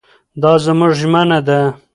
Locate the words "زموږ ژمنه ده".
0.63-1.59